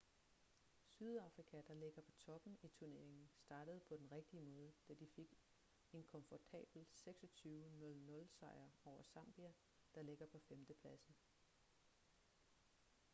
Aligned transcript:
sydafrika 0.89 1.61
der 1.67 1.73
ligger 1.75 2.01
på 2.01 2.11
toppen 2.19 2.57
i 2.63 2.67
turneringen 2.67 3.29
startede 3.35 3.79
på 3.79 3.95
den 3.97 4.11
rigtige 4.11 4.41
måde 4.41 4.71
da 4.87 4.93
de 4.93 5.07
fik 5.15 5.27
en 5.93 6.03
komfortabel 6.03 6.85
26 6.91 7.69
00 7.71 8.27
sejr 8.29 8.69
over 8.85 9.03
zambia 9.03 9.51
der 9.95 10.01
ligger 10.01 10.25
på 10.25 10.39
5. 10.47 10.65
pladsen 10.81 11.15